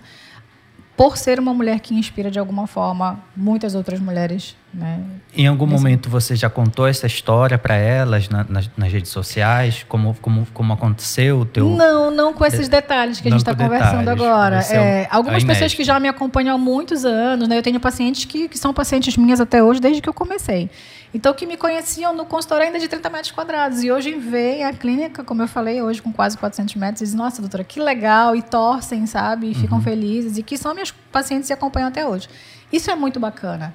[0.95, 4.99] por ser uma mulher que inspira de alguma forma muitas outras mulheres, né?
[5.35, 9.11] Em algum Nesse- momento você já contou essa história para elas na- nas, nas redes
[9.11, 9.85] sociais?
[9.87, 11.69] Como, como, como aconteceu o teu.
[11.69, 14.59] Não, não com esses detalhes que a gente está conversando agora.
[14.59, 17.57] Esse é É, algumas é pessoas que já me acompanham há muitos anos, né?
[17.57, 20.69] Eu tenho pacientes que, que são pacientes minhas até hoje, desde que eu comecei.
[21.13, 23.83] Então, que me conheciam no consultório ainda de 30 metros quadrados.
[23.83, 27.17] E hoje vêm a clínica, como eu falei, hoje com quase 400 metros, e dizem,
[27.17, 29.47] nossa, doutora, que legal, e torcem, sabe?
[29.47, 29.55] E Uhum.
[29.55, 32.27] ficam felizes, e que são minhas pacientes e acompanham até hoje.
[32.71, 33.73] Isso é muito bacana.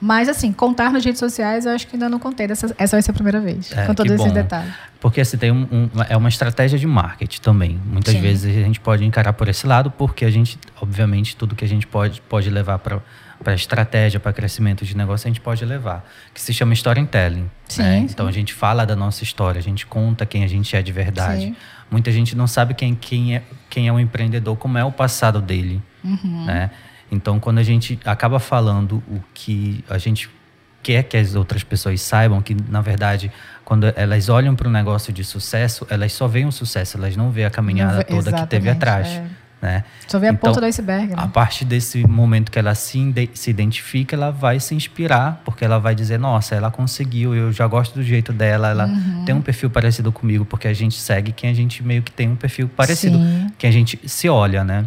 [0.00, 2.46] Mas, assim, contar nas redes sociais, eu acho que ainda não contei.
[2.46, 4.32] Dessa, essa vai ser a primeira vez, É, com todos esses bom.
[4.32, 4.72] detalhes.
[5.00, 7.80] Porque assim, tem um, um- é uma estratégia de marketing também.
[7.84, 8.20] Muitas Sim.
[8.20, 11.68] vezes a gente pode encarar por esse lado, porque a gente, obviamente, tudo que a
[11.68, 13.00] gente pode, pode levar para
[13.44, 16.02] para estratégia, para crescimento de negócio, a gente pode levar.
[16.32, 17.50] Que se chama storytelling.
[17.68, 17.98] Sim, né?
[18.00, 18.06] sim.
[18.10, 20.90] Então a gente fala da nossa história, a gente conta quem a gente é de
[20.90, 21.42] verdade.
[21.42, 21.56] Sim.
[21.90, 25.42] Muita gente não sabe quem, quem, é, quem é um empreendedor, como é o passado
[25.42, 25.82] dele.
[26.02, 26.44] Uhum.
[26.46, 26.70] né?
[27.10, 30.28] Então, quando a gente acaba falando o que a gente
[30.82, 33.30] quer que as outras pessoas saibam, que na verdade,
[33.64, 37.30] quando elas olham para um negócio de sucesso, elas só veem o sucesso, elas não
[37.30, 39.08] veem a caminhada vê- toda que teve atrás.
[39.08, 39.26] é.
[39.62, 39.84] Né?
[40.06, 41.14] Só vê a Então, ponta do iceberg, né?
[41.16, 43.00] A partir desse momento que ela se,
[43.32, 47.66] se identifica, ela vai se inspirar, porque ela vai dizer: Nossa, ela conseguiu, eu já
[47.66, 49.24] gosto do jeito dela, ela Uhum.
[49.24, 52.28] tem um perfil parecido comigo, porque a gente segue quem a gente meio que tem
[52.28, 53.46] um perfil parecido, Sim.
[53.56, 54.86] quem a gente se olha, né?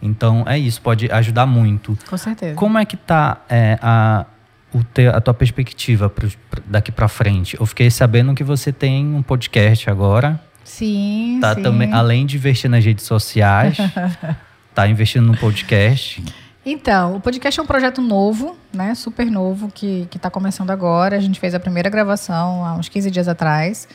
[0.00, 1.98] Então é isso, pode ajudar muito.
[2.08, 2.54] Com certeza.
[2.54, 4.24] Como é que tá é, a,
[4.72, 6.28] o teu- a tua perspectiva pra-
[6.66, 7.56] daqui para frente?
[7.58, 11.62] Eu fiquei sabendo que você tem um podcast agora, Sim, tá sim.
[11.62, 13.76] também além de investir nas redes sociais,
[14.74, 16.22] tá investindo no podcast.
[16.64, 18.94] Então, o podcast é um projeto novo, né?
[18.94, 21.16] Super novo, que está começando agora.
[21.16, 23.88] A gente fez a primeira gravação há uns 15 dias atrás.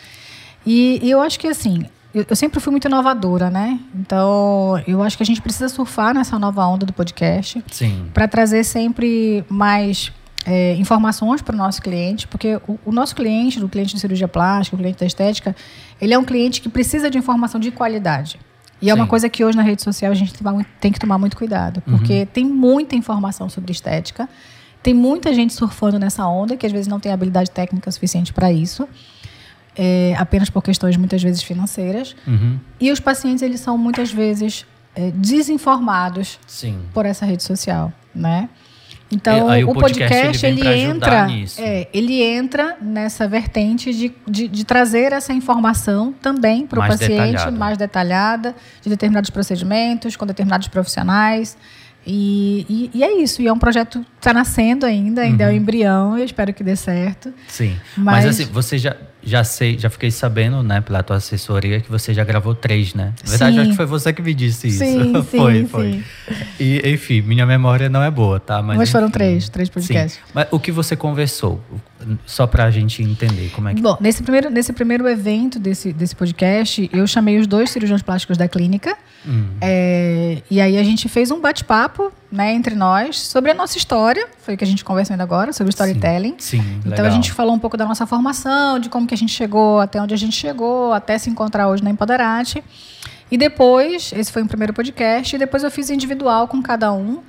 [0.66, 3.80] E, e eu acho que, assim, eu, eu sempre fui muito inovadora, né?
[3.96, 8.06] Então, eu acho que a gente precisa surfar nessa nova onda do podcast Sim.
[8.14, 10.12] para trazer sempre mais
[10.46, 14.28] é, informações para o nosso cliente, porque o, o nosso cliente, o cliente de cirurgia
[14.28, 15.56] plástica, o cliente da estética,
[16.00, 18.40] ele é um cliente que precisa de informação de qualidade.
[18.82, 19.10] E é uma Sim.
[19.10, 21.18] coisa que hoje na rede social a gente tem que tomar muito- tem que tomar
[21.18, 24.28] muito cuidado, porque tem muita informação sobre estética,
[24.82, 28.52] tem muita gente surfando nessa onda que às vezes não tem habilidade técnica suficiente para
[28.52, 28.86] isso,
[29.76, 32.16] é, apenas por questões muitas vezes financeiras.
[32.28, 32.60] Uhum.
[32.80, 36.80] E os pacientes eles são muitas vezes é, desinformados Sim.
[36.94, 38.50] por essa rede social, né?
[39.12, 41.28] Então, aí o o podcast, podcast, ele ele, entra,
[41.60, 47.12] é, ele entra nessa vertente de, de, de trazer essa informação também para o paciente,
[47.12, 47.52] detalhada.
[47.52, 51.56] mais detalhada, de determinados procedimentos, com determinados profissionais.
[52.06, 55.50] E, e, e, é isso, e é um projeto que está nascendo ainda, ainda uhum.
[55.52, 57.34] é um embrião, eu espero que dê certo.
[57.48, 57.78] Sim.
[57.96, 61.90] Mas, Mas assim, você já, já sei, já fiquei sabendo, né, pela tua assessoria, que
[61.90, 63.14] você já gravou três, né?
[63.24, 63.62] Na verdade, sim.
[63.62, 64.80] acho que foi você que me disse isso.
[64.80, 65.92] Sim, foi, sim, foi.
[65.92, 66.04] Sim.
[66.60, 68.62] E, enfim, minha memória não é boa, tá?
[68.62, 70.20] Mas, Mas foram três, três podcasts.
[70.24, 70.32] Sim.
[70.34, 71.62] Mas o que você conversou?
[72.26, 73.82] Só para a gente entender como é que.
[73.82, 78.38] Bom, nesse primeiro, nesse primeiro evento desse, desse podcast, eu chamei os dois cirurgiões plásticos
[78.38, 78.98] da clínica.
[79.26, 79.46] Hum.
[79.62, 84.28] É, e aí a gente fez um bate-papo né, entre nós sobre a nossa história.
[84.40, 86.36] Foi o que a gente conversou ainda agora, sobre storytelling.
[86.40, 87.06] Sim, sim Então legal.
[87.06, 90.02] a gente falou um pouco da nossa formação, de como que a gente chegou até
[90.02, 92.64] onde a gente chegou, até se encontrar hoje na Empoderate.
[93.32, 97.22] E depois, esse foi o primeiro podcast, e depois eu fiz individual com cada um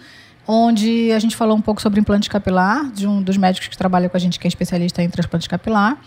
[0.47, 4.09] onde a gente falou um pouco sobre implante capilar, de um dos médicos que trabalha
[4.09, 5.99] com a gente, que é especialista em transplante capilar.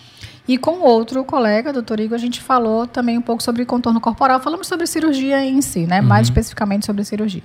[0.48, 4.40] E com outro colega, doutor Igor, a gente falou também um pouco sobre contorno corporal.
[4.40, 6.00] Falamos sobre cirurgia em si, né?
[6.00, 6.08] Uhum.
[6.08, 7.44] mais especificamente sobre cirurgia.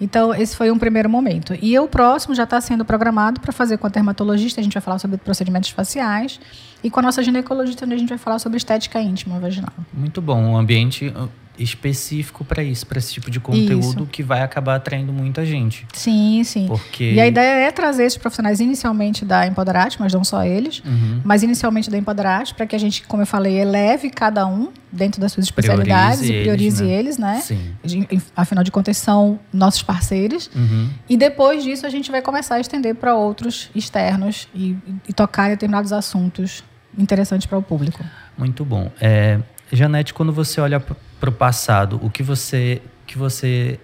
[0.00, 1.56] Então, esse foi um primeiro momento.
[1.62, 4.82] E o próximo já está sendo programado para fazer com a dermatologista, a gente vai
[4.82, 6.40] falar sobre procedimentos faciais,
[6.82, 9.72] e com a nossa ginecologista, onde a gente vai falar sobre estética íntima vaginal.
[9.92, 10.36] Muito bom.
[10.36, 11.12] Um ambiente
[11.58, 14.06] específico para isso, para esse tipo de conteúdo isso.
[14.06, 15.86] que vai acabar atraindo muita gente.
[15.92, 16.66] Sim, sim.
[16.66, 17.12] Porque...
[17.12, 21.20] E a ideia é trazer esses profissionais inicialmente da Empoderate, mas não só eles, uhum.
[21.24, 25.20] mas inicialmente da Empoderate, para que a gente, como eu falei, eleve cada um dentro
[25.20, 27.42] das suas especialidades priorize e priorize eles, né?
[27.44, 28.06] Eles, né?
[28.08, 28.20] Sim.
[28.36, 30.50] Afinal de contas, são nossos parceiros.
[30.54, 30.90] Uhum.
[31.08, 34.76] E depois disso, a gente vai começar a estender para outros externos e,
[35.08, 36.62] e tocar determinados assuntos
[36.96, 38.04] interessantes para o público.
[38.36, 38.90] Muito bom.
[39.00, 39.40] É,
[39.72, 40.82] Janete, quando você olha
[41.24, 43.80] para o passado, o que você, que você,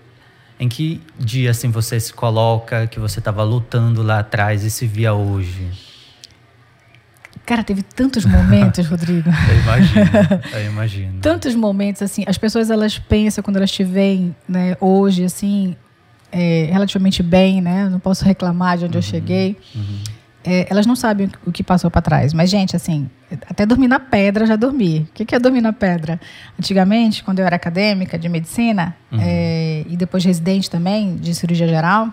[0.59, 4.87] em que dia assim você se coloca, que você estava lutando lá atrás e se
[4.87, 5.70] via hoje?
[7.46, 9.31] Cara, teve tantos momentos, Rodrigo.
[9.31, 10.11] eu imagino,
[10.53, 11.20] eu imagino.
[11.20, 12.24] tantos momentos assim.
[12.26, 15.74] As pessoas elas pensam quando elas te veem, né, hoje assim,
[16.31, 17.88] é, relativamente bem, né?
[17.88, 19.57] Não posso reclamar de onde uhum, eu cheguei.
[19.74, 22.33] Uhum é, elas não sabem o que passou para trás.
[22.33, 23.11] Mas, gente, assim,
[23.48, 25.09] até dormir na pedra já dormi.
[25.11, 26.20] O que é dormir na pedra?
[26.59, 29.18] Antigamente, quando eu era acadêmica de medicina uhum.
[29.20, 32.09] é, e depois residente também de cirurgia geral,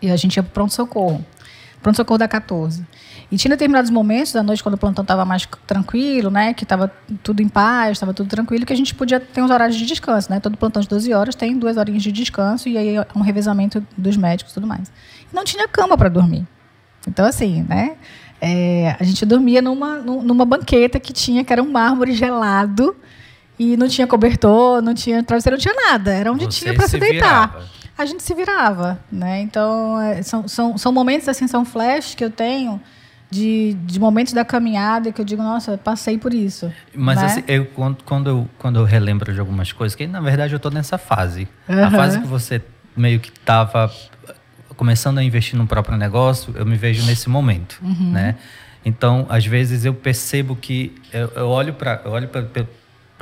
[0.00, 1.24] e a gente ia para pronto-socorro.
[1.80, 2.84] Pronto-socorro da 14.
[3.30, 6.52] E tinha determinados momentos da noite, quando o plantão estava mais tranquilo, né?
[6.52, 6.92] Que estava
[7.22, 10.30] tudo em paz, estava tudo tranquilo, que a gente podia ter uns horários de descanso,
[10.30, 10.38] né?
[10.38, 14.16] Todo plantão de 12 horas tem duas horinhas de descanso e aí um revezamento dos
[14.16, 14.92] médicos e tudo mais.
[15.32, 16.46] Não tinha cama para dormir.
[17.06, 17.96] Então, assim, né?
[18.40, 22.96] É, a gente dormia numa, numa banqueta que tinha, que era um mármore gelado,
[23.58, 26.12] e não tinha cobertor, não tinha travesseiro, não tinha nada.
[26.12, 27.48] Era onde Você tinha para se, se deitar.
[27.48, 27.70] Virava.
[27.96, 29.42] A gente se virava, né?
[29.42, 32.80] Então, é, são, são, são momentos, assim, são flashes que eu tenho
[33.32, 36.70] de, de momentos da caminhada que eu digo, nossa, passei por isso.
[36.94, 37.24] Mas né?
[37.24, 40.58] assim, eu, quando, quando, eu, quando eu relembro de algumas coisas, que na verdade eu
[40.58, 41.48] estou nessa fase.
[41.66, 41.84] Uhum.
[41.84, 42.60] A fase que você
[42.94, 43.90] meio que estava
[44.76, 48.12] começando a investir no próprio negócio, eu me vejo nesse momento, uhum.
[48.12, 48.36] né?
[48.84, 52.46] Então, às vezes eu percebo que eu, eu olho para olho para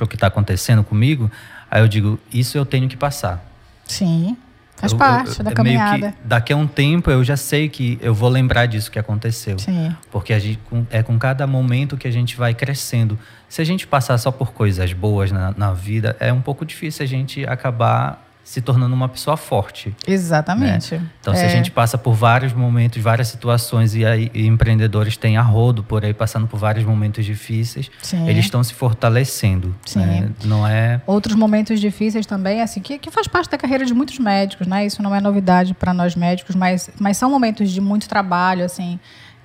[0.00, 1.30] o que está acontecendo comigo,
[1.70, 3.44] aí eu digo isso eu tenho que passar.
[3.86, 4.36] Sim,
[4.76, 6.14] faz eu, parte eu, da caminhada.
[6.24, 9.58] daqui a um tempo eu já sei que eu vou lembrar disso que aconteceu.
[9.58, 9.94] Sim.
[10.10, 10.60] Porque a gente,
[10.90, 13.18] é com cada momento que a gente vai crescendo.
[13.48, 17.04] Se a gente passar só por coisas boas na, na vida, é um pouco difícil
[17.04, 19.94] a gente acabar se tornando uma pessoa forte.
[20.06, 20.96] Exatamente.
[20.96, 21.06] Né?
[21.20, 21.36] Então, é.
[21.36, 25.42] se a gente passa por vários momentos, várias situações, e aí e empreendedores têm a
[25.42, 28.28] rodo por aí, passando por vários momentos difíceis, Sim.
[28.28, 29.74] eles estão se fortalecendo.
[29.86, 30.00] Sim.
[30.00, 30.30] Né?
[30.44, 31.00] Não é...
[31.06, 34.84] Outros momentos difíceis também, assim, que, que faz parte da carreira de muitos médicos, né?
[34.86, 38.98] Isso não é novidade para nós médicos, mas, mas são momentos de muito trabalho, assim.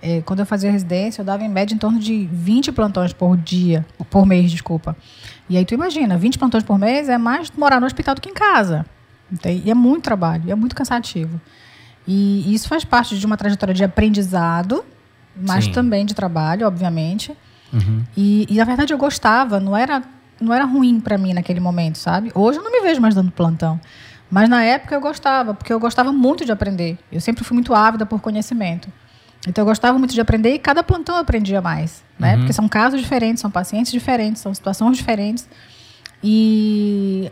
[0.07, 3.35] É, quando eu fazia residência, eu dava em média em torno de 20 plantões por
[3.35, 4.95] dia, por mês, desculpa.
[5.49, 8.29] E aí tu imagina, 20 plantões por mês é mais morar no hospital do que
[8.29, 8.85] em casa.
[9.43, 11.41] E é muito trabalho, é muito cansativo.
[12.07, 14.85] E isso faz parte de uma trajetória de aprendizado,
[15.35, 15.71] mas Sim.
[15.71, 17.35] também de trabalho, obviamente.
[17.73, 18.03] Uhum.
[18.15, 20.03] E, e, na verdade eu gostava, não era,
[20.39, 22.31] não era ruim para mim naquele momento, sabe?
[22.35, 23.81] Hoje eu não me vejo mais dando plantão.
[24.29, 26.99] Mas na época eu gostava, porque eu gostava muito de aprender.
[27.11, 28.87] Eu sempre fui muito ávida por conhecimento.
[29.47, 32.34] Então eu gostava muito de aprender e cada plantão eu aprendia mais, né?
[32.34, 32.39] Uhum.
[32.39, 35.47] Porque são casos diferentes, são pacientes diferentes, são situações diferentes.
[36.23, 37.31] E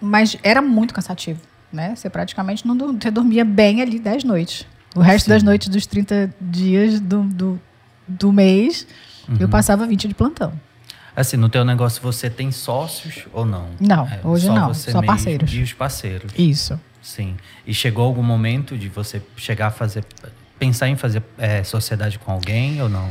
[0.00, 1.40] mas era muito cansativo,
[1.72, 1.94] né?
[1.96, 4.66] Você praticamente não você dormia bem ali 10 noites.
[4.94, 5.30] O resto Sim.
[5.30, 7.60] das noites dos 30 dias do, do,
[8.06, 8.86] do mês,
[9.28, 9.36] Uhum.
[9.40, 10.52] eu passava 20 de plantão.
[11.16, 13.70] Assim, no teu negócio você tem sócios ou não?
[13.80, 15.52] Não, É, hoje só não, só parceiros.
[15.52, 16.30] E os parceiros.
[16.38, 16.78] Isso.
[17.02, 17.36] Sim.
[17.66, 20.04] E chegou algum momento de você chegar a fazer,
[20.58, 23.10] pensar em fazer é, sociedade com alguém ou não?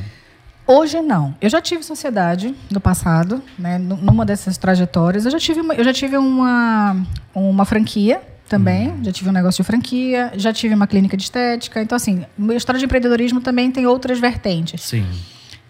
[0.67, 1.35] Hoje não.
[1.39, 3.77] Eu já tive sociedade no passado, né?
[3.77, 6.97] Numa dessas trajetórias, eu já tive uma, eu já tive uma,
[7.35, 11.81] uma franquia, também, já tive um negócio de franquia, já tive uma clínica de estética.
[11.81, 14.81] Então, assim, minha história de empreendedorismo também tem outras vertentes.
[14.83, 15.05] Sim.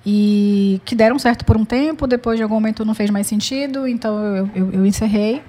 [0.05, 3.87] E que deram certo por um tempo, depois de algum momento não fez mais sentido,
[3.87, 5.41] então eu, eu, eu encerrei.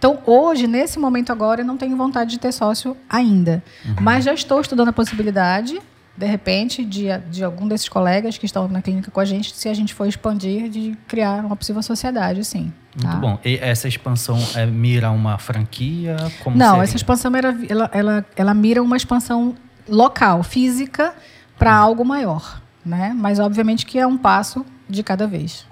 [0.00, 3.62] Então, hoje, nesse momento agora, eu não tenho vontade de ter sócio ainda.
[4.00, 5.78] Mas já estou estudando a possibilidade,
[6.16, 9.68] de repente, de, de algum desses colegas que estão na clínica com a gente, se
[9.68, 12.72] a gente for expandir, de criar uma possível sociedade, sim.
[12.94, 13.16] Muito tá?
[13.18, 13.38] bom.
[13.44, 16.16] E essa expansão é, mira uma franquia?
[16.42, 16.84] Como Não, seria?
[16.84, 19.54] essa expansão era, ela, ela, ela mira uma expansão
[19.86, 21.14] local, física,
[21.58, 22.62] para algo maior.
[22.82, 23.14] Né?
[23.14, 25.66] Mas, obviamente, que é um passo de cada vez.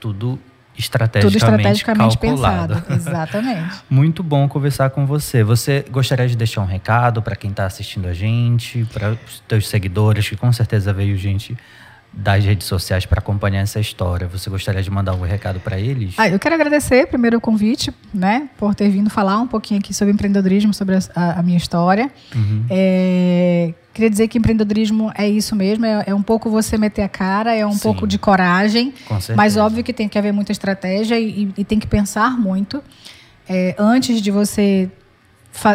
[0.00, 0.38] Tudo
[0.78, 2.74] estrategicamente, Tudo estrategicamente calculado.
[2.74, 2.94] pensado.
[2.94, 3.76] Exatamente.
[3.90, 5.42] Muito bom conversar com você.
[5.42, 9.68] Você gostaria de deixar um recado para quem está assistindo a gente, para os teus
[9.68, 11.56] seguidores, que com certeza veio gente
[12.20, 14.26] das redes sociais para acompanhar essa história.
[14.26, 16.14] Você gostaria de mandar algum recado para eles?
[16.18, 19.94] Ah, eu quero agradecer primeiro o convite, né, por ter vindo falar um pouquinho aqui
[19.94, 22.10] sobre empreendedorismo, sobre a, a- minha história.
[22.34, 22.64] Uhum.
[22.68, 27.08] É, queria dizer que empreendedorismo é isso mesmo, é, é um pouco você meter a
[27.08, 27.78] cara, é um Sim.
[27.78, 28.92] pouco de coragem,
[29.36, 32.82] mas óbvio que tem que haver muita estratégia e, e tem que pensar muito
[33.48, 34.90] é, antes de você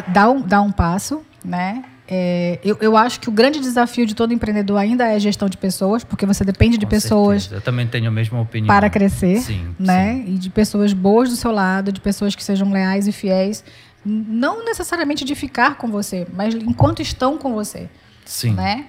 [0.10, 1.84] dar um, dar um passo, né?
[2.08, 5.48] É, eu, eu acho que o grande desafio de todo empreendedor ainda é a gestão
[5.48, 7.62] de pessoas, porque você depende de Com pessoas certeza.
[7.62, 8.68] Eu também tenho a mesma opinião.
[8.68, 10.16] para crescer, Sim, né?
[10.26, 10.34] sim.
[10.34, 13.64] E de pessoas boas do seu lado, de pessoas que sejam leais e fiéis,
[14.06, 17.90] não necessariamente de ficar com você, mas enquanto estão com você,
[18.26, 18.52] Sim.
[18.52, 18.88] né?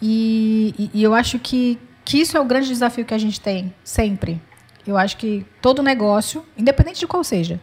[0.00, 3.40] E, e- e eu acho que, que isso é o grande desafio que a gente
[3.40, 4.40] tem sempre.
[4.86, 7.58] Eu acho que todo negócio, independente de qual seja,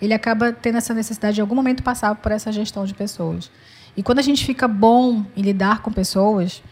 [0.00, 3.50] ele acaba tendo essa necessidade de em algum momento passar por essa gestão de pessoas.
[4.00, 6.62] E quando a gente fica bom em lidar com pessoas,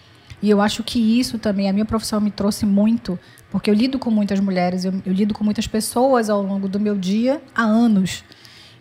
[0.40, 3.18] e eu acho que isso também, a minha profissão me trouxe muito,
[3.50, 6.80] porque eu lido com muitas mulheres, eu, eu lido com muitas pessoas ao longo do
[6.80, 8.24] meu dia há anos.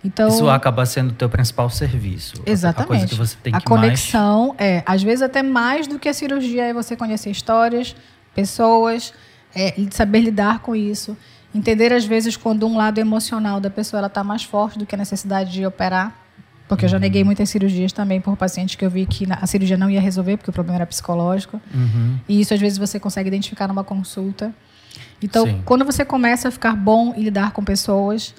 [0.01, 2.41] Então, Isso acaba sendo o teu principal serviço.
[2.47, 2.87] A Exatamente.
[2.87, 3.81] coisa que você tem a que mais...
[3.81, 7.97] conexão é, às vezes até mais do que a cirurgia é você conhecer histórias,
[8.33, 9.13] pessoas,
[9.53, 11.17] é, saber lidar com isso,
[11.53, 14.95] entender às vezes quando um lado emocional da pessoa ela está mais forte do que
[14.95, 16.26] a necessidade de operar,
[16.67, 17.27] porque eu já neguei Uhum.
[17.27, 20.49] muitas cirurgias também por pacientes que eu vi que a cirurgia não ia resolver porque
[20.49, 21.61] o problema era psicológico.
[21.73, 22.17] Uhum.
[22.27, 24.53] E isso às vezes você consegue identificar numa consulta.
[25.21, 25.61] Então, Sim.
[25.65, 28.33] quando você começa a ficar bom e lidar com pessoas,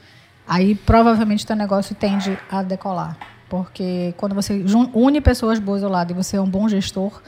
[0.47, 3.17] aí provavelmente teu negócio tende a decolar.
[3.49, 4.63] Porque quando você
[4.95, 7.23] une pessoas boas ao lado e você é um bom gestor,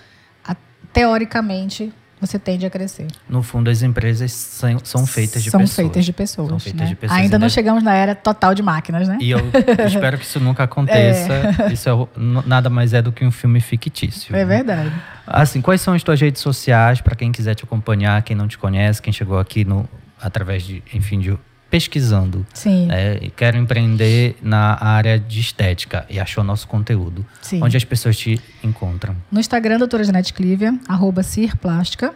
[0.47, 0.55] a-
[0.93, 3.07] teoricamente você tende a crescer.
[3.29, 5.77] No fundo, as empresas são, são feitas de São pessoas.
[5.77, 6.49] feitas de pessoas.
[6.49, 6.87] São feitas né?
[6.89, 7.19] de pessoas.
[7.21, 9.19] Ainda não Ainda- chegamos na era total de máquinas, né?
[9.21, 9.39] E eu
[9.87, 11.33] espero que isso nunca aconteça.
[11.73, 14.35] Isso é o- n- nada mais é do que um filme fictício.
[14.37, 14.93] É verdade.
[15.27, 18.59] Assim, quais são as tuas redes sociais para quem quiser te acompanhar, quem não te
[18.59, 19.89] conhece, quem chegou aqui no
[20.21, 21.39] através de, enfim, de
[21.71, 22.87] pesquisando, Sim.
[22.87, 27.25] né, quero empreender na área de estética e achou nosso conteúdo.
[27.41, 27.63] Sim.
[27.63, 29.17] Onde as pessoas te encontram?
[29.31, 32.13] No Instagram, doutora Janete Clívia, arroba cirplástica.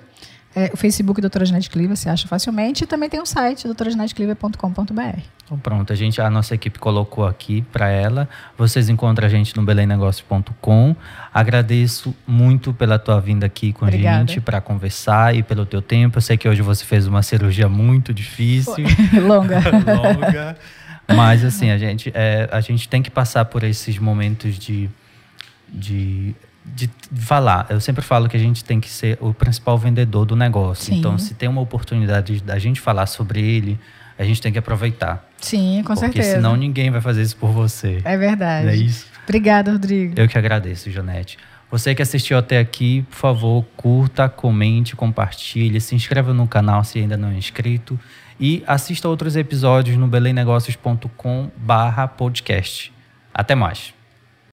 [0.56, 2.84] É, o Facebook, doutora Janete Clívia, se acha facilmente.
[2.84, 5.20] E também tem o site, doutorajaneteclívia.com.br.
[5.44, 8.28] Então pronto, a gente a nossa equipe colocou aqui para ela.
[8.56, 10.96] Vocês encontram a gente no belemnegócio.com.
[11.32, 14.16] Agradeço muito pela tua vinda aqui com Obrigada.
[14.16, 16.18] a gente para conversar e pelo teu tempo.
[16.18, 18.84] Eu sei que hoje você fez uma cirurgia muito difícil,
[19.26, 19.60] Longa.
[19.84, 20.56] longa,
[21.08, 24.88] mas assim a gente é, a gente tem que passar por esses momentos de
[25.68, 26.34] de
[26.64, 27.66] de falar.
[27.68, 30.86] Eu sempre falo que a gente tem que ser o principal vendedor do negócio.
[30.86, 30.98] Sim.
[30.98, 33.78] Então, se tem uma oportunidade da gente falar sobre ele,
[34.18, 35.28] a gente tem que aproveitar.
[35.38, 36.36] Sim, com Porque certeza.
[36.36, 38.00] senão ninguém vai fazer isso por você.
[38.04, 38.66] É verdade.
[38.66, 39.06] Não é isso?
[39.24, 40.14] Obrigada, Rodrigo.
[40.16, 41.38] Eu que agradeço, Janete.
[41.70, 47.00] Você que assistiu até aqui, por favor, curta, comente, compartilhe, se inscreva no canal se
[47.00, 47.98] ainda não é inscrito
[48.38, 52.92] e assista outros episódios no belemnegócios.com barra podcast.
[53.32, 53.92] Até mais.